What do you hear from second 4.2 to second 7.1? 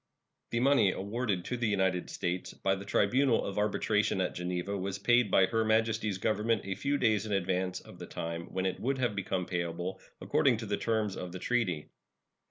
Geneva was paid by Her Majesty's Government a few